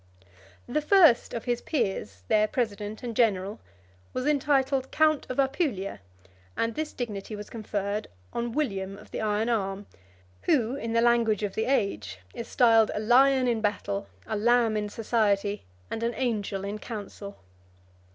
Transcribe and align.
The 0.67 0.81
first 0.81 1.31
of 1.31 1.45
his 1.45 1.61
peers, 1.61 2.23
their 2.27 2.47
president 2.47 3.03
and 3.03 3.15
general, 3.15 3.59
was 4.13 4.25
entitled 4.25 4.89
count 4.89 5.27
of 5.29 5.37
Apulia; 5.39 5.99
and 6.57 6.73
this 6.73 6.91
dignity 6.91 7.35
was 7.35 7.51
conferred 7.51 8.07
on 8.33 8.51
William 8.51 8.97
of 8.97 9.11
the 9.11 9.21
iron 9.21 9.47
arm, 9.47 9.85
who, 10.41 10.75
in 10.75 10.93
the 10.93 11.01
language 11.01 11.43
of 11.43 11.53
the 11.53 11.65
age, 11.65 12.17
is 12.33 12.47
styled 12.47 12.89
a 12.95 12.99
lion 12.99 13.47
in 13.47 13.61
battle, 13.61 14.07
a 14.25 14.35
lamb 14.35 14.75
in 14.75 14.89
society, 14.89 15.65
and 15.91 16.01
an 16.01 16.15
angel 16.15 16.65
in 16.65 16.79
council. 16.79 17.37